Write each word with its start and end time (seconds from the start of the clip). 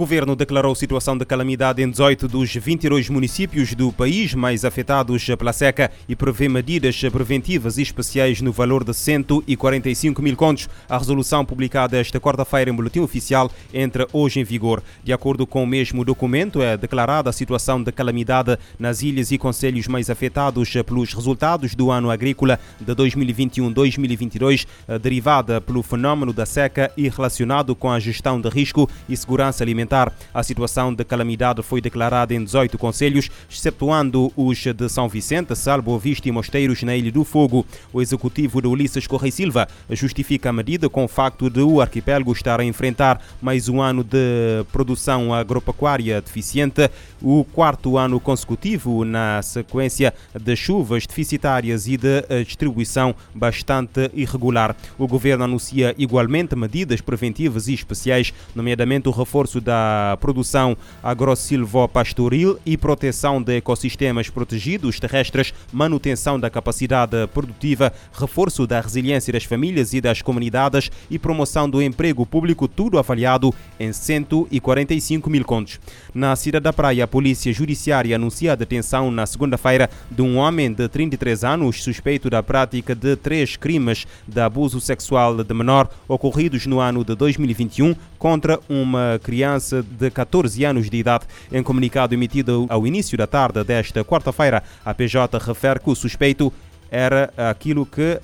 Governo 0.00 0.34
declarou 0.34 0.74
situação 0.74 1.14
de 1.18 1.26
calamidade 1.26 1.82
em 1.82 1.90
18 1.90 2.26
dos 2.26 2.54
22 2.54 3.10
municípios 3.10 3.74
do 3.74 3.92
país 3.92 4.32
mais 4.32 4.64
afetados 4.64 5.26
pela 5.38 5.52
seca 5.52 5.90
e 6.08 6.16
prevê 6.16 6.48
medidas 6.48 6.98
preventivas 7.12 7.76
e 7.76 7.82
especiais 7.82 8.40
no 8.40 8.50
valor 8.50 8.82
de 8.82 8.94
145 8.94 10.22
mil 10.22 10.34
contos. 10.36 10.70
A 10.88 10.96
resolução 10.96 11.44
publicada 11.44 11.98
esta 11.98 12.18
quarta-feira 12.18 12.70
em 12.70 12.74
boletim 12.74 13.00
oficial 13.00 13.50
entra 13.74 14.08
hoje 14.10 14.40
em 14.40 14.42
vigor. 14.42 14.82
De 15.04 15.12
acordo 15.12 15.46
com 15.46 15.62
o 15.62 15.66
mesmo 15.66 16.02
documento, 16.02 16.62
é 16.62 16.78
declarada 16.78 17.28
a 17.28 17.32
situação 17.34 17.82
de 17.82 17.92
calamidade 17.92 18.56
nas 18.78 19.02
ilhas 19.02 19.30
e 19.30 19.36
conselhos 19.36 19.86
mais 19.86 20.08
afetados 20.08 20.72
pelos 20.86 21.12
resultados 21.12 21.74
do 21.74 21.90
ano 21.90 22.10
agrícola 22.10 22.58
de 22.80 22.94
2021-2022, 22.94 24.66
derivada 24.98 25.60
pelo 25.60 25.82
fenómeno 25.82 26.32
da 26.32 26.46
seca 26.46 26.90
e 26.96 27.06
relacionado 27.06 27.76
com 27.76 27.90
a 27.90 28.00
gestão 28.00 28.40
de 28.40 28.48
risco 28.48 28.88
e 29.06 29.14
segurança 29.14 29.62
alimentar 29.62 29.89
alimentar. 29.90 30.12
A 30.32 30.42
situação 30.42 30.94
de 30.94 31.04
calamidade 31.04 31.62
foi 31.62 31.80
declarada 31.80 32.32
em 32.32 32.42
18 32.42 32.78
conselhos, 32.78 33.28
excetuando 33.50 34.32
os 34.36 34.58
de 34.58 34.88
São 34.88 35.08
Vicente, 35.08 35.56
Salvo 35.56 35.98
Vista 35.98 36.28
e 36.28 36.32
Mosteiros 36.32 36.82
na 36.82 36.96
Ilha 36.96 37.10
do 37.10 37.24
Fogo. 37.24 37.66
O 37.92 38.00
executivo 38.00 38.62
de 38.62 38.68
Ulisses 38.68 39.06
Correia 39.06 39.32
Silva 39.32 39.68
justifica 39.90 40.50
a 40.50 40.52
medida 40.52 40.88
com 40.88 41.04
o 41.04 41.08
facto 41.08 41.50
de 41.50 41.60
o 41.60 41.80
arquipélago 41.80 42.32
estar 42.32 42.60
a 42.60 42.64
enfrentar 42.64 43.20
mais 43.42 43.68
um 43.68 43.80
ano 43.80 44.04
de 44.04 44.64
produção 44.70 45.34
agropecuária 45.34 46.20
deficiente, 46.20 46.88
o 47.20 47.44
quarto 47.44 47.98
ano 47.98 48.20
consecutivo 48.20 49.04
na 49.04 49.42
sequência 49.42 50.14
de 50.38 50.56
chuvas 50.56 51.06
deficitárias 51.06 51.86
e 51.86 51.96
de 51.96 52.44
distribuição 52.44 53.14
bastante 53.34 54.10
irregular. 54.14 54.76
O 54.98 55.06
governo 55.06 55.44
anuncia 55.44 55.94
igualmente 55.98 56.54
medidas 56.54 57.00
preventivas 57.00 57.68
e 57.68 57.74
especiais, 57.74 58.32
nomeadamente 58.54 59.08
o 59.08 59.12
reforço 59.12 59.60
da 59.60 59.79
produção 60.20 60.76
agro-silvopastoril 61.02 62.58
e 62.64 62.76
proteção 62.76 63.42
de 63.42 63.56
ecossistemas 63.56 64.28
protegidos 64.28 65.00
terrestres, 65.00 65.52
manutenção 65.72 66.38
da 66.38 66.50
capacidade 66.50 67.26
produtiva, 67.28 67.92
reforço 68.12 68.66
da 68.66 68.80
resiliência 68.80 69.32
das 69.32 69.44
famílias 69.44 69.92
e 69.92 70.00
das 70.00 70.22
comunidades 70.22 70.90
e 71.10 71.18
promoção 71.18 71.68
do 71.68 71.82
emprego 71.82 72.24
público, 72.24 72.68
tudo 72.68 72.98
avaliado 72.98 73.54
em 73.78 73.92
145 73.92 75.30
mil 75.30 75.44
contos. 75.44 75.80
Na 76.14 76.34
cidade 76.36 76.64
da 76.64 76.72
Praia, 76.72 77.04
a 77.04 77.08
Polícia 77.08 77.52
Judiciária 77.52 78.16
anuncia 78.16 78.52
a 78.52 78.56
detenção 78.56 79.10
na 79.10 79.26
segunda-feira 79.26 79.90
de 80.10 80.22
um 80.22 80.36
homem 80.36 80.72
de 80.72 80.88
33 80.88 81.44
anos 81.44 81.82
suspeito 81.82 82.28
da 82.28 82.42
prática 82.42 82.94
de 82.94 83.16
três 83.16 83.56
crimes 83.56 84.06
de 84.26 84.40
abuso 84.40 84.80
sexual 84.80 85.42
de 85.42 85.54
menor 85.54 85.88
ocorridos 86.08 86.66
no 86.66 86.80
ano 86.80 87.04
de 87.04 87.14
2021 87.14 87.94
contra 88.20 88.60
uma 88.68 89.18
criança 89.22 89.82
de 89.82 90.10
14 90.10 90.62
anos 90.62 90.90
de 90.90 90.98
idade. 90.98 91.24
Em 91.50 91.62
comunicado 91.62 92.14
emitido 92.14 92.66
ao 92.68 92.86
início 92.86 93.16
da 93.16 93.26
tarde 93.26 93.64
desta 93.64 94.04
quarta-feira, 94.04 94.62
a 94.84 94.94
PJ 94.94 95.38
refere 95.38 95.80
que 95.80 95.90
o 95.90 95.94
suspeito 95.94 96.52
era 96.90 97.32
aquilo 97.36 97.86
que 97.86 98.00
uh, 98.00 98.20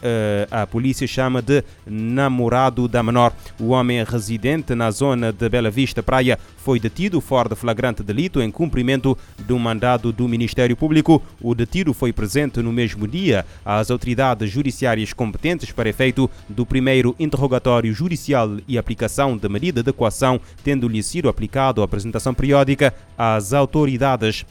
a 0.50 0.67
polícia 0.67 1.06
chama 1.06 1.41
de 1.41 1.62
namorado 1.86 2.89
da 2.89 3.03
menor. 3.03 3.33
O 3.61 3.69
homem 3.69 4.03
residente 4.05 4.75
na 4.75 4.91
zona 4.91 5.33
de 5.33 5.48
Bela 5.48 5.70
Vista 5.70 6.03
Praia 6.03 6.39
foi 6.56 6.81
detido 6.81 7.20
fora 7.20 7.48
de 7.48 7.55
flagrante 7.55 8.03
delito 8.03 8.42
em 8.42 8.50
cumprimento 8.50 9.17
um 9.48 9.59
mandado 9.59 10.12
do 10.12 10.28
Ministério 10.28 10.77
Público. 10.77 11.22
O 11.41 11.55
detido 11.55 11.94
foi 11.94 12.12
presente 12.12 12.60
no 12.60 12.72
mesmo 12.72 13.06
dia 13.06 13.47
às 13.65 13.91
autoridades 13.91 14.50
judiciárias 14.50 15.12
competentes 15.12 15.71
para 15.71 15.88
efeito 15.88 16.31
do 16.49 16.66
primeiro 16.66 17.15
interrogatório 17.19 17.93
judicial 17.93 18.56
e 18.66 18.76
aplicação 18.76 19.37
da 19.37 19.49
medida 19.49 19.82
de 19.82 19.93
coação, 19.93 20.41
tendo-lhe 20.62 21.03
sido 21.03 21.28
aplicado 21.28 21.81
a 21.81 21.84
apresentação 21.84 22.34
periódica 22.34 22.93
às 23.16 23.53
autoridades. 23.53 24.44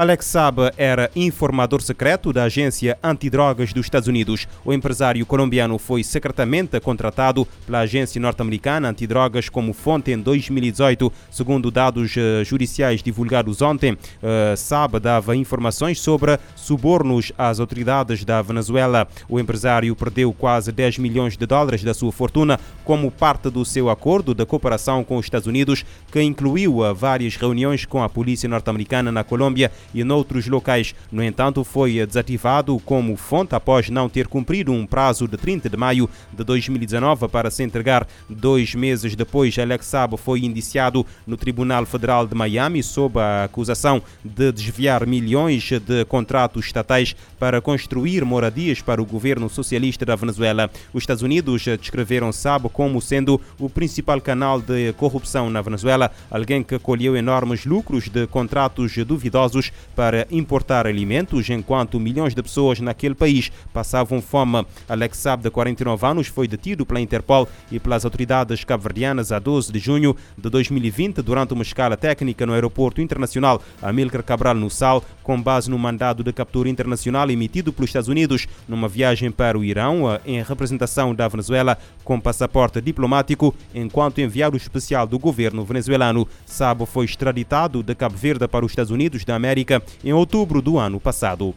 Alex 0.00 0.24
Saab 0.24 0.72
era 0.78 1.10
informador 1.14 1.82
secreto 1.82 2.32
da 2.32 2.44
agência 2.44 2.98
antidrogas 3.02 3.70
dos 3.74 3.84
Estados 3.84 4.08
Unidos. 4.08 4.48
O 4.64 4.72
empresário 4.72 5.26
colombiano 5.26 5.76
foi 5.76 6.02
secretamente 6.02 6.80
contratado 6.80 7.46
pela 7.66 7.80
agência 7.80 8.18
norte-americana 8.18 8.88
antidrogas 8.88 9.50
como 9.50 9.74
fonte 9.74 10.10
em 10.10 10.18
2018. 10.18 11.12
Segundo 11.30 11.70
dados 11.70 12.16
uh, 12.16 12.42
judiciais 12.42 13.02
divulgados 13.02 13.60
ontem, 13.60 13.92
uh, 13.92 14.56
Saab 14.56 14.98
dava 14.98 15.36
informações 15.36 16.00
sobre 16.00 16.38
subornos 16.56 17.30
às 17.36 17.60
autoridades 17.60 18.24
da 18.24 18.40
Venezuela. 18.40 19.06
O 19.28 19.38
empresário 19.38 19.94
perdeu 19.94 20.32
quase 20.32 20.72
10 20.72 20.96
milhões 20.96 21.36
de 21.36 21.44
dólares 21.44 21.84
da 21.84 21.92
sua 21.92 22.10
fortuna 22.10 22.58
como 22.86 23.10
parte 23.10 23.50
do 23.50 23.66
seu 23.66 23.90
acordo 23.90 24.32
de 24.32 24.46
cooperação 24.46 25.04
com 25.04 25.18
os 25.18 25.26
Estados 25.26 25.46
Unidos, 25.46 25.84
que 26.10 26.22
incluiu 26.22 26.78
uh, 26.78 26.94
várias 26.94 27.36
reuniões 27.36 27.84
com 27.84 28.02
a 28.02 28.08
polícia 28.08 28.48
norte-americana 28.48 29.12
na 29.12 29.22
Colômbia 29.22 29.70
e 29.94 30.04
noutros 30.04 30.46
locais. 30.46 30.94
No 31.10 31.22
entanto, 31.22 31.64
foi 31.64 32.04
desativado 32.06 32.78
como 32.84 33.16
fonte 33.16 33.54
após 33.54 33.88
não 33.90 34.08
ter 34.08 34.26
cumprido 34.26 34.72
um 34.72 34.86
prazo 34.86 35.26
de 35.26 35.36
30 35.36 35.68
de 35.68 35.76
maio 35.76 36.08
de 36.32 36.44
2019 36.44 37.28
para 37.28 37.50
se 37.50 37.62
entregar. 37.62 38.06
Dois 38.28 38.74
meses 38.74 39.14
depois, 39.14 39.58
Alex 39.58 39.86
Saab 39.86 40.16
foi 40.16 40.40
indiciado 40.40 41.04
no 41.26 41.36
Tribunal 41.36 41.84
Federal 41.86 42.26
de 42.26 42.34
Miami 42.34 42.82
sob 42.82 43.18
a 43.18 43.44
acusação 43.44 44.02
de 44.24 44.52
desviar 44.52 45.06
milhões 45.06 45.70
de 45.70 46.04
contratos 46.06 46.66
estatais 46.66 47.14
para 47.38 47.60
construir 47.60 48.24
moradias 48.24 48.80
para 48.80 49.02
o 49.02 49.06
governo 49.06 49.48
socialista 49.48 50.04
da 50.04 50.16
Venezuela. 50.16 50.70
Os 50.92 51.02
Estados 51.02 51.22
Unidos 51.22 51.64
descreveram 51.64 52.32
Saab 52.32 52.68
como 52.68 53.00
sendo 53.00 53.40
o 53.58 53.68
principal 53.68 54.20
canal 54.20 54.60
de 54.60 54.92
corrupção 54.94 55.50
na 55.50 55.62
Venezuela, 55.62 56.10
alguém 56.30 56.62
que 56.62 56.78
colheu 56.78 57.16
enormes 57.16 57.64
lucros 57.64 58.08
de 58.08 58.26
contratos 58.26 58.96
duvidosos 59.04 59.69
para 59.94 60.26
importar 60.30 60.86
alimentos, 60.86 61.48
enquanto 61.50 62.00
milhões 62.00 62.34
de 62.34 62.42
pessoas 62.42 62.80
naquele 62.80 63.14
país 63.14 63.50
passavam 63.72 64.20
fome. 64.20 64.66
Alex 64.88 65.18
Saab, 65.18 65.42
de 65.42 65.50
49 65.50 66.06
anos, 66.06 66.26
foi 66.26 66.48
detido 66.48 66.86
pela 66.86 67.00
Interpol 67.00 67.48
e 67.70 67.78
pelas 67.78 68.04
autoridades 68.04 68.64
cabo-verdianas 68.64 69.32
a 69.32 69.38
12 69.38 69.72
de 69.72 69.78
junho 69.78 70.16
de 70.36 70.48
2020 70.48 71.22
durante 71.22 71.52
uma 71.52 71.62
escala 71.62 71.96
técnica 71.96 72.46
no 72.46 72.52
aeroporto 72.52 73.00
internacional 73.00 73.62
Amílcar 73.82 74.22
Cabral 74.22 74.54
no 74.54 74.70
Sal, 74.70 75.04
com 75.22 75.40
base 75.40 75.70
no 75.70 75.78
mandado 75.78 76.24
de 76.24 76.32
captura 76.32 76.68
internacional 76.68 77.30
emitido 77.30 77.72
pelos 77.72 77.90
Estados 77.90 78.08
Unidos 78.08 78.46
numa 78.68 78.88
viagem 78.88 79.30
para 79.30 79.58
o 79.58 79.64
Irão 79.64 80.18
em 80.24 80.42
representação 80.42 81.14
da 81.14 81.28
Venezuela 81.28 81.78
com 82.04 82.20
passaporte 82.20 82.80
diplomático, 82.80 83.54
enquanto 83.74 84.20
enviado 84.20 84.56
especial 84.56 85.06
do 85.06 85.18
governo 85.18 85.64
venezuelano. 85.64 86.26
Saab 86.44 86.86
foi 86.86 87.04
extraditado 87.04 87.82
de 87.82 87.94
Cabo 87.94 88.16
Verde 88.16 88.48
para 88.48 88.64
os 88.64 88.72
Estados 88.72 88.90
Unidos 88.90 89.24
da 89.24 89.36
América 89.36 89.59
em 90.04 90.12
outubro 90.12 90.60
do 90.62 90.78
ano 90.78 91.00
passado. 91.00 91.54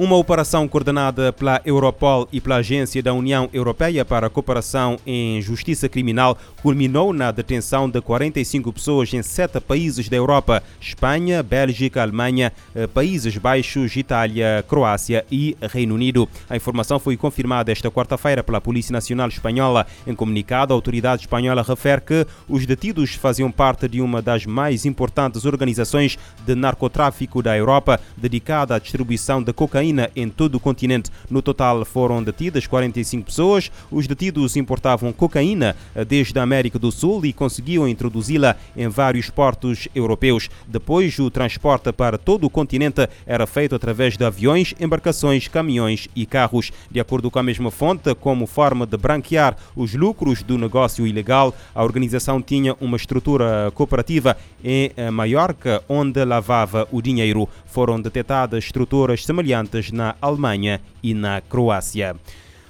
Uma 0.00 0.14
operação 0.14 0.68
coordenada 0.68 1.32
pela 1.32 1.60
Europol 1.64 2.28
e 2.30 2.40
pela 2.40 2.58
Agência 2.58 3.02
da 3.02 3.12
União 3.12 3.50
Europeia 3.52 4.04
para 4.04 4.28
a 4.28 4.30
Cooperação 4.30 4.96
em 5.04 5.42
Justiça 5.42 5.88
Criminal 5.88 6.38
culminou 6.62 7.12
na 7.12 7.32
detenção 7.32 7.90
de 7.90 8.00
45 8.00 8.72
pessoas 8.72 9.12
em 9.12 9.24
sete 9.24 9.58
países 9.58 10.08
da 10.08 10.16
Europa: 10.16 10.62
Espanha, 10.80 11.42
Bélgica, 11.42 12.00
Alemanha, 12.00 12.52
eh, 12.76 12.86
Países 12.86 13.36
Baixos, 13.38 13.96
Itália, 13.96 14.64
Croácia 14.68 15.26
e 15.32 15.56
Reino 15.60 15.96
Unido. 15.96 16.28
A 16.48 16.54
informação 16.54 17.00
foi 17.00 17.16
confirmada 17.16 17.72
esta 17.72 17.90
quarta-feira 17.90 18.44
pela 18.44 18.60
Polícia 18.60 18.92
Nacional 18.92 19.26
Espanhola. 19.26 19.84
Em 20.06 20.14
comunicado, 20.14 20.72
a 20.72 20.76
autoridade 20.76 21.22
espanhola 21.22 21.64
refere 21.64 22.02
que 22.02 22.26
os 22.48 22.64
detidos 22.64 23.14
faziam 23.14 23.50
parte 23.50 23.88
de 23.88 24.00
uma 24.00 24.22
das 24.22 24.46
mais 24.46 24.86
importantes 24.86 25.44
organizações 25.44 26.16
de 26.46 26.54
narcotráfico 26.54 27.42
da 27.42 27.58
Europa, 27.58 27.98
dedicada 28.16 28.76
à 28.76 28.78
distribuição 28.78 29.42
de 29.42 29.52
cocaína 29.52 29.87
cocaína 29.88 30.10
em 30.14 30.28
todo 30.28 30.56
o 30.56 30.60
continente. 30.60 31.10
No 31.30 31.40
total 31.42 31.84
foram 31.84 32.22
detidas 32.22 32.66
45 32.66 33.26
pessoas. 33.26 33.70
Os 33.90 34.06
detidos 34.06 34.56
importavam 34.56 35.12
cocaína 35.12 35.74
eh, 35.94 36.04
desde 36.04 36.38
a 36.38 36.42
América 36.42 36.78
do 36.78 36.92
Sul 36.92 37.24
e 37.24 37.32
conseguiam 37.32 37.88
introduzi-la 37.88 38.56
em 38.76 38.88
vários 38.88 39.30
portos 39.30 39.88
europeus. 39.94 40.48
Depois, 40.66 41.18
o 41.18 41.30
transporte 41.30 41.92
para 41.92 42.18
todo 42.18 42.44
o 42.44 42.50
continente 42.50 43.08
era 43.26 43.46
feito 43.46 43.74
através 43.74 44.16
de 44.16 44.24
aviões, 44.24 44.74
embarcações, 44.80 45.48
caminhões 45.48 46.08
e 46.14 46.26
carros. 46.26 46.70
De 46.90 47.00
acordo 47.00 47.30
com 47.30 47.38
a 47.38 47.42
mesma 47.42 47.70
fonte, 47.70 48.14
como 48.14 48.46
forma 48.46 48.86
de 48.86 48.96
branquear 48.96 49.56
os 49.74 49.94
lucros 49.94 50.42
do 50.42 50.58
negócio 50.58 51.06
ilegal, 51.06 51.54
a 51.74 51.82
organização 51.82 52.42
tinha 52.42 52.76
uma 52.80 52.96
estrutura 52.96 53.70
cooperativa 53.74 54.36
em 54.62 54.90
eh, 54.96 55.10
Maiorca, 55.10 55.82
onde 55.88 56.24
lavava 56.24 56.86
o 56.92 57.00
dinheiro. 57.00 57.48
Foram 57.66 58.00
detectadas 58.00 58.64
estruturas 58.64 59.24
semelhantes 59.24 59.67
na 59.92 60.16
Alemanha 60.20 60.80
e 61.02 61.14
na 61.14 61.40
Croácia. 61.40 62.16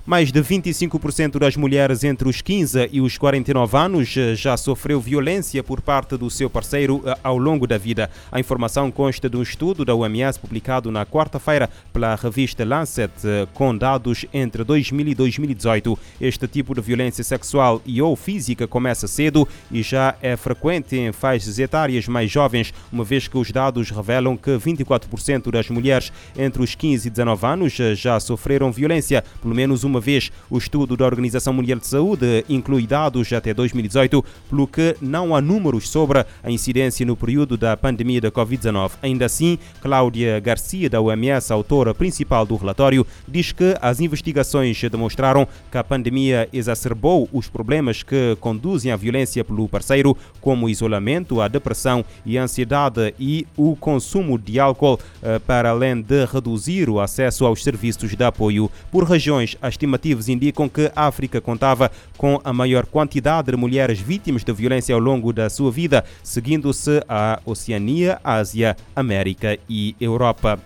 Mais 0.08 0.32
de 0.32 0.40
25% 0.40 1.38
das 1.38 1.55
mulheres 1.55 2.02
entre 2.02 2.26
os 2.26 2.40
15 2.40 2.88
e 2.90 2.99
os 2.99 3.19
49 3.19 3.76
anos 3.76 4.16
eh, 4.16 4.34
já 4.34 4.56
sofreu 4.56 4.99
violência 4.99 5.62
por 5.62 5.82
parte 5.82 6.16
do 6.16 6.31
seu 6.31 6.49
parceiro 6.49 7.02
eh, 7.05 7.14
ao 7.22 7.37
longo 7.37 7.66
da 7.66 7.76
vida. 7.76 8.08
A 8.32 8.40
informação 8.40 8.90
consta 8.90 9.28
de 9.28 9.37
um 9.37 9.43
estudo 9.43 9.84
da 9.84 9.94
OMS 9.94 10.38
publicado 10.38 10.90
na 10.90 11.05
quarta-feira 11.05 11.69
pela 11.93 12.14
revista 12.14 12.64
Lancet, 12.64 13.12
eh, 13.22 13.46
com 13.52 13.76
dados 13.76 14.25
entre 14.32 14.64
2000 14.64 15.08
e 15.08 15.14
2018. 15.14 15.99
Este 16.19 16.49
tipo 16.49 16.75
de 16.75 16.81
violência 16.81 17.22
sexual 17.22 17.82
e 17.84 18.00
ou 18.00 18.16
física 18.16 18.66
começa 18.66 19.06
cedo 19.06 19.46
e 19.70 19.82
já 19.82 20.14
é 20.22 20.38
frequente 20.38 20.96
em 20.96 21.12
faixas 21.12 21.58
etárias 21.58 22.08
mais 22.08 22.31
jovens, 22.31 22.72
uma 22.90 23.04
vez 23.04 23.28
que 23.28 23.37
os 23.37 23.50
dados 23.50 23.90
revelam 23.90 24.38
que 24.38 24.52
24% 24.52 25.50
das 25.50 25.69
mulheres 25.69 26.11
entre 26.34 26.62
os 26.62 26.75
15 26.75 27.08
e 27.08 27.11
19 27.11 27.46
anos 27.46 27.75
já 27.94 28.19
sofreram 28.19 28.72
violência, 28.72 29.22
pelo 29.43 29.54
menos 29.54 29.84
uma 29.84 29.98
vez. 30.00 30.31
O 30.50 30.59
estudo 30.59 30.97
da 30.97 31.05
Organização 31.05 31.53
Mundial 31.53 31.79
de 31.79 31.87
Saúde 31.87 32.45
inclui 32.49 32.87
dados 32.87 33.33
até 33.33 33.53
2018, 33.53 34.25
pelo 34.49 34.67
que 34.67 34.97
não 35.00 35.35
há 35.35 35.41
números 35.41 35.89
sobre 35.89 36.25
a 36.43 36.50
incidência 36.50 37.05
no 37.05 37.17
período 37.17 37.56
da 37.56 37.77
pandemia 37.77 38.21
da 38.21 38.31
Covid-19. 38.31 38.93
Ainda 39.03 39.27
assim, 39.27 39.59
Cláudia 39.81 40.41
Garcia, 40.41 40.89
da 40.89 41.00
OMS, 41.00 41.53
autora 41.53 41.95
principal 41.95 42.47
do 42.47 42.56
relatório, 42.56 43.06
diz 43.27 43.53
que 43.53 43.75
as 43.81 44.00
investigações 44.00 44.81
demonstraram 44.91 45.47
que 45.71 45.79
a 45.79 45.85
pandemia 45.85 46.49
exacerbou 46.53 47.29
os 47.33 47.49
problemas 47.49 48.03
que 48.03 48.37
conduzem 48.41 48.93
à 48.93 48.97
violência 48.97 49.45
pelo 49.45 49.69
parceiro, 49.69 50.17
como 50.41 50.67
o 50.67 50.71
isolamento, 50.71 51.41
a 51.41 51.49
depressão 51.49 52.05
e 52.25 52.39
a 52.39 52.43
ansiedade 52.43 53.15
e 53.19 53.47
o 53.56 53.77
consumo 53.77 54.39
de 54.39 54.59
álcool, 54.61 54.99
eh, 55.23 55.39
para 55.39 55.71
além 55.71 56.00
de 56.00 56.25
reduzir 56.25 56.89
o 56.89 57.00
acesso 57.00 57.45
aos 57.45 57.62
serviços 57.62 58.15
de 58.15 58.25
apoio. 58.25 58.71
Por 58.91 59.05
regiões, 59.05 59.56
as 59.61 59.77
estimativas 59.88 60.29
indicam 60.29 60.69
que 60.69 60.93
a 60.94 61.06
África 61.06 61.40
contava 61.40 61.90
com 62.17 62.40
a 62.44 62.52
maior 62.52 62.85
quantidade 62.87 63.50
de 63.50 63.56
mulheres 63.56 63.99
vítimas 63.99 64.44
de 64.44 64.52
violência 64.52 64.94
ao 64.94 65.00
longo 65.00 65.32
da 65.32 65.49
sua 65.49 65.70
vida, 65.70 66.05
seguindo-se 66.23 67.02
a 67.08 67.40
Oceania, 67.44 68.20
Ásia, 68.23 68.76
América 68.94 69.58
e 69.69 69.96
Europa. 70.00 70.61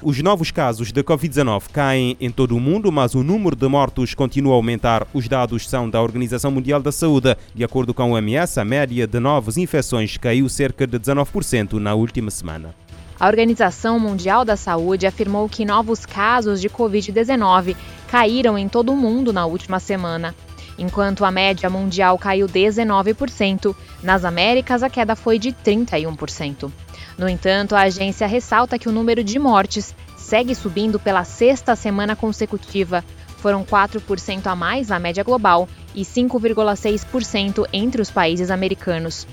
Os 0.00 0.22
novos 0.22 0.52
casos 0.52 0.92
de 0.92 1.02
Covid-19 1.02 1.64
caem 1.72 2.16
em 2.20 2.30
todo 2.30 2.56
o 2.56 2.60
mundo, 2.60 2.92
mas 2.92 3.16
o 3.16 3.24
número 3.24 3.56
de 3.56 3.66
mortos 3.66 4.14
continua 4.14 4.52
a 4.52 4.56
aumentar. 4.56 5.04
Os 5.12 5.26
dados 5.26 5.68
são 5.68 5.90
da 5.90 6.00
Organização 6.00 6.52
Mundial 6.52 6.80
da 6.80 6.92
Saúde. 6.92 7.36
De 7.52 7.64
acordo 7.64 7.92
com 7.92 8.02
a 8.02 8.06
OMS, 8.06 8.60
a 8.60 8.64
média 8.64 9.08
de 9.08 9.18
novas 9.18 9.56
infecções 9.56 10.16
caiu 10.16 10.48
cerca 10.48 10.86
de 10.86 11.00
19% 11.00 11.74
na 11.74 11.94
última 11.94 12.30
semana. 12.30 12.72
A 13.20 13.26
Organização 13.26 13.98
Mundial 13.98 14.44
da 14.44 14.56
Saúde 14.56 15.04
afirmou 15.04 15.48
que 15.48 15.64
novos 15.64 16.06
casos 16.06 16.60
de 16.60 16.70
Covid-19 16.70 17.74
caíram 18.06 18.56
em 18.56 18.68
todo 18.68 18.92
o 18.92 18.96
mundo 18.96 19.32
na 19.32 19.44
última 19.44 19.80
semana. 19.80 20.34
Enquanto 20.78 21.24
a 21.24 21.30
média 21.30 21.68
mundial 21.68 22.16
caiu 22.16 22.46
19%, 22.46 23.74
nas 24.04 24.24
Américas 24.24 24.84
a 24.84 24.88
queda 24.88 25.16
foi 25.16 25.36
de 25.36 25.50
31%. 25.50 26.70
No 27.18 27.28
entanto, 27.28 27.74
a 27.74 27.80
agência 27.80 28.28
ressalta 28.28 28.78
que 28.78 28.88
o 28.88 28.92
número 28.92 29.24
de 29.24 29.36
mortes 29.40 29.92
segue 30.16 30.54
subindo 30.54 31.00
pela 31.00 31.24
sexta 31.24 31.74
semana 31.74 32.14
consecutiva. 32.14 33.04
Foram 33.38 33.64
4% 33.64 34.46
a 34.46 34.54
mais 34.54 34.88
na 34.88 35.00
média 35.00 35.24
global 35.24 35.68
e 35.92 36.02
5,6% 36.02 37.66
entre 37.72 38.00
os 38.00 38.12
países 38.12 38.48
americanos. 38.48 39.26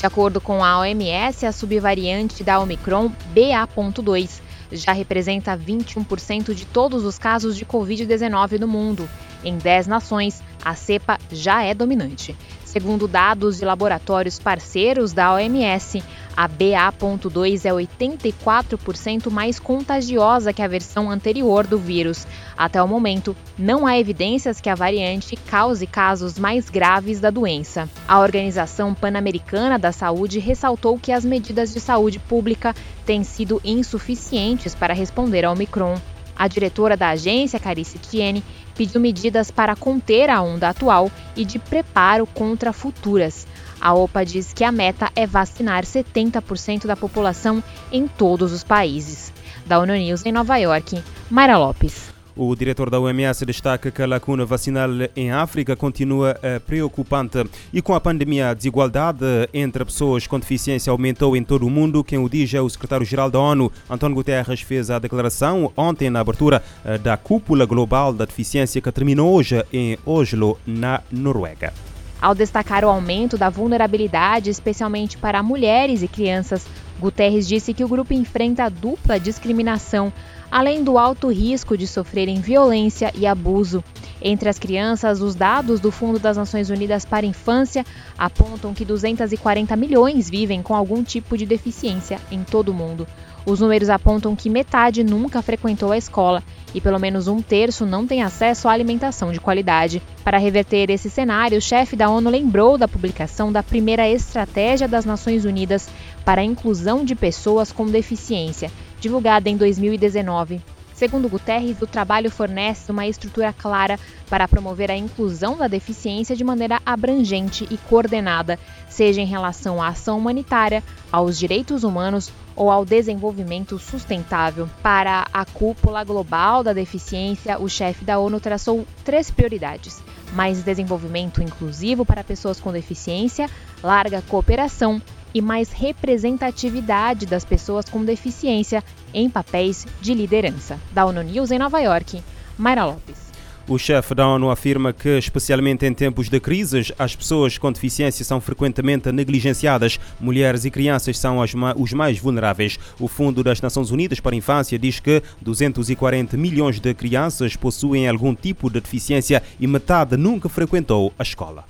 De 0.00 0.06
acordo 0.06 0.40
com 0.40 0.64
a 0.64 0.78
OMS, 0.80 1.44
a 1.44 1.52
subvariante 1.52 2.42
da 2.42 2.58
Omicron 2.58 3.10
BA.2 3.34 4.40
já 4.72 4.92
representa 4.92 5.54
21% 5.54 6.54
de 6.54 6.64
todos 6.64 7.04
os 7.04 7.18
casos 7.18 7.54
de 7.54 7.66
Covid-19 7.66 8.58
no 8.58 8.66
mundo. 8.66 9.06
Em 9.44 9.56
10 9.56 9.86
nações, 9.86 10.42
a 10.64 10.74
cepa 10.74 11.18
já 11.32 11.62
é 11.62 11.72
dominante. 11.74 12.36
Segundo 12.64 13.08
dados 13.08 13.58
de 13.58 13.64
laboratórios 13.64 14.38
parceiros 14.38 15.12
da 15.12 15.34
OMS, 15.34 16.02
a 16.36 16.46
BA.2 16.46 17.64
é 17.64 17.70
84% 17.70 19.30
mais 19.30 19.58
contagiosa 19.58 20.52
que 20.52 20.62
a 20.62 20.68
versão 20.68 21.10
anterior 21.10 21.66
do 21.66 21.78
vírus. 21.78 22.26
Até 22.56 22.80
o 22.80 22.86
momento, 22.86 23.36
não 23.58 23.86
há 23.86 23.98
evidências 23.98 24.60
que 24.60 24.68
a 24.68 24.74
variante 24.74 25.36
cause 25.36 25.86
casos 25.86 26.38
mais 26.38 26.70
graves 26.70 27.18
da 27.18 27.30
doença. 27.30 27.88
A 28.06 28.20
Organização 28.20 28.94
Pan-Americana 28.94 29.78
da 29.78 29.90
Saúde 29.90 30.38
ressaltou 30.38 30.98
que 30.98 31.10
as 31.10 31.24
medidas 31.24 31.74
de 31.74 31.80
saúde 31.80 32.18
pública 32.20 32.74
têm 33.04 33.24
sido 33.24 33.60
insuficientes 33.64 34.74
para 34.74 34.94
responder 34.94 35.44
ao 35.44 35.54
Omicron. 35.54 35.98
A 36.40 36.48
diretora 36.48 36.96
da 36.96 37.10
agência, 37.10 37.60
Carice 37.60 37.98
Tiene, 37.98 38.42
pediu 38.74 38.98
medidas 38.98 39.50
para 39.50 39.76
conter 39.76 40.30
a 40.30 40.40
onda 40.40 40.70
atual 40.70 41.10
e 41.36 41.44
de 41.44 41.58
preparo 41.58 42.26
contra 42.26 42.72
futuras. 42.72 43.46
A 43.78 43.92
OPA 43.92 44.24
diz 44.24 44.50
que 44.54 44.64
a 44.64 44.72
meta 44.72 45.12
é 45.14 45.26
vacinar 45.26 45.84
70% 45.84 46.86
da 46.86 46.96
população 46.96 47.62
em 47.92 48.08
todos 48.08 48.54
os 48.54 48.64
países. 48.64 49.30
Da 49.66 49.78
ONU 49.80 49.92
News 49.92 50.24
em 50.24 50.32
Nova 50.32 50.56
York, 50.56 51.04
Mayra 51.28 51.58
Lopes. 51.58 52.09
O 52.36 52.54
diretor 52.54 52.88
da 52.88 53.00
OMS 53.00 53.44
destaca 53.44 53.90
que 53.90 54.02
a 54.02 54.06
lacuna 54.06 54.44
vacinal 54.44 54.88
em 55.16 55.30
África 55.32 55.74
continua 55.74 56.38
eh, 56.42 56.58
preocupante 56.58 57.44
e 57.72 57.82
com 57.82 57.94
a 57.94 58.00
pandemia 58.00 58.50
a 58.50 58.54
desigualdade 58.54 59.24
entre 59.52 59.84
pessoas 59.84 60.26
com 60.26 60.38
deficiência 60.38 60.90
aumentou 60.90 61.36
em 61.36 61.42
todo 61.42 61.66
o 61.66 61.70
mundo. 61.70 62.04
Quem 62.04 62.18
o 62.18 62.28
diz 62.28 62.54
é 62.54 62.60
o 62.60 62.68
secretário-geral 62.68 63.30
da 63.30 63.38
ONU, 63.38 63.72
António 63.88 64.14
Guterres, 64.14 64.60
fez 64.60 64.90
a 64.90 64.98
declaração 64.98 65.72
ontem 65.76 66.08
na 66.08 66.20
abertura 66.20 66.62
eh, 66.84 66.98
da 66.98 67.16
cúpula 67.16 67.66
global 67.66 68.12
da 68.12 68.24
deficiência 68.24 68.80
que 68.80 68.92
terminou 68.92 69.34
hoje 69.34 69.64
em 69.72 69.98
Oslo, 70.06 70.58
na 70.66 71.00
Noruega. 71.10 71.72
Ao 72.20 72.34
destacar 72.34 72.84
o 72.84 72.88
aumento 72.88 73.38
da 73.38 73.48
vulnerabilidade, 73.48 74.50
especialmente 74.50 75.16
para 75.16 75.42
mulheres 75.42 76.02
e 76.02 76.08
crianças, 76.08 76.66
Guterres 77.00 77.48
disse 77.48 77.72
que 77.72 77.82
o 77.82 77.88
grupo 77.88 78.12
enfrenta 78.12 78.68
dupla 78.68 79.18
discriminação 79.18 80.12
além 80.50 80.82
do 80.82 80.98
alto 80.98 81.28
risco 81.28 81.76
de 81.76 81.86
sofrerem 81.86 82.40
violência 82.40 83.12
e 83.14 83.26
abuso. 83.26 83.84
Entre 84.20 84.48
as 84.48 84.58
crianças, 84.58 85.20
os 85.20 85.34
dados 85.34 85.80
do 85.80 85.90
Fundo 85.90 86.18
das 86.18 86.36
Nações 86.36 86.68
Unidas 86.68 87.04
para 87.04 87.24
a 87.24 87.28
Infância 87.28 87.86
apontam 88.18 88.74
que 88.74 88.84
240 88.84 89.74
milhões 89.76 90.28
vivem 90.28 90.62
com 90.62 90.74
algum 90.74 91.02
tipo 91.02 91.38
de 91.38 91.46
deficiência 91.46 92.20
em 92.30 92.42
todo 92.42 92.70
o 92.70 92.74
mundo. 92.74 93.06
Os 93.46 93.60
números 93.60 93.88
apontam 93.88 94.36
que 94.36 94.50
metade 94.50 95.02
nunca 95.02 95.40
frequentou 95.40 95.92
a 95.92 95.96
escola 95.96 96.42
e 96.74 96.80
pelo 96.80 96.98
menos 96.98 97.26
um 97.26 97.40
terço 97.40 97.86
não 97.86 98.06
tem 98.06 98.22
acesso 98.22 98.68
à 98.68 98.72
alimentação 98.72 99.32
de 99.32 99.40
qualidade. 99.40 100.02
Para 100.22 100.38
reverter 100.38 100.90
esse 100.90 101.08
cenário, 101.08 101.58
o 101.58 101.62
chefe 101.62 101.96
da 101.96 102.10
ONU 102.10 102.30
lembrou 102.30 102.76
da 102.76 102.86
publicação 102.86 103.50
da 103.50 103.62
primeira 103.62 104.08
estratégia 104.08 104.86
das 104.86 105.04
Nações 105.04 105.44
Unidas 105.44 105.88
para 106.24 106.42
a 106.42 106.44
inclusão 106.44 107.04
de 107.04 107.14
pessoas 107.14 107.72
com 107.72 107.86
deficiência, 107.86 108.70
divulgada 109.00 109.48
em 109.48 109.56
2019. 109.56 110.60
Segundo 111.00 111.30
Guterres, 111.30 111.80
o 111.80 111.86
trabalho 111.86 112.30
fornece 112.30 112.92
uma 112.92 113.06
estrutura 113.06 113.54
clara 113.54 113.98
para 114.28 114.46
promover 114.46 114.90
a 114.90 114.96
inclusão 114.96 115.56
da 115.56 115.66
deficiência 115.66 116.36
de 116.36 116.44
maneira 116.44 116.78
abrangente 116.84 117.66
e 117.70 117.78
coordenada, 117.78 118.58
seja 118.86 119.22
em 119.22 119.24
relação 119.24 119.82
à 119.82 119.88
ação 119.88 120.18
humanitária, 120.18 120.84
aos 121.10 121.38
direitos 121.38 121.84
humanos 121.84 122.30
ou 122.54 122.70
ao 122.70 122.84
desenvolvimento 122.84 123.78
sustentável. 123.78 124.68
Para 124.82 125.26
a 125.32 125.46
cúpula 125.46 126.04
global 126.04 126.62
da 126.62 126.74
deficiência, 126.74 127.58
o 127.58 127.66
chefe 127.66 128.04
da 128.04 128.18
ONU 128.18 128.38
traçou 128.38 128.86
três 129.02 129.30
prioridades: 129.30 130.02
mais 130.34 130.62
desenvolvimento 130.62 131.42
inclusivo 131.42 132.04
para 132.04 132.22
pessoas 132.22 132.60
com 132.60 132.70
deficiência, 132.70 133.48
larga 133.82 134.20
cooperação 134.20 135.00
e 135.34 135.40
mais 135.40 135.70
representatividade 135.70 137.26
das 137.26 137.44
pessoas 137.44 137.88
com 137.88 138.04
deficiência 138.04 138.82
em 139.12 139.28
papéis 139.28 139.86
de 140.00 140.14
liderança. 140.14 140.78
Da 140.92 141.04
ONU 141.04 141.22
News 141.22 141.50
em 141.50 141.58
Nova 141.58 141.80
York, 141.80 142.22
Mayra 142.58 142.84
Lopes. 142.84 143.30
O 143.70 143.78
chefe 143.78 144.16
da 144.16 144.26
ONU 144.26 144.50
afirma 144.50 144.92
que, 144.92 145.16
especialmente 145.16 145.86
em 145.86 145.94
tempos 145.94 146.28
de 146.28 146.40
crises, 146.40 146.90
as 146.98 147.14
pessoas 147.14 147.56
com 147.56 147.70
deficiência 147.70 148.24
são 148.24 148.40
frequentemente 148.40 149.12
negligenciadas. 149.12 150.00
Mulheres 150.18 150.64
e 150.64 150.72
crianças 150.72 151.16
são 151.16 151.38
os 151.38 151.92
mais 151.92 152.18
vulneráveis. 152.18 152.80
O 152.98 153.06
Fundo 153.06 153.44
das 153.44 153.60
Nações 153.60 153.92
Unidas 153.92 154.18
para 154.18 154.34
a 154.34 154.38
Infância 154.38 154.76
diz 154.76 154.98
que 154.98 155.22
240 155.40 156.36
milhões 156.36 156.80
de 156.80 156.92
crianças 156.94 157.54
possuem 157.54 158.08
algum 158.08 158.34
tipo 158.34 158.68
de 158.68 158.80
deficiência 158.80 159.40
e 159.60 159.68
metade 159.68 160.16
nunca 160.16 160.48
frequentou 160.48 161.12
a 161.16 161.22
escola. 161.22 161.64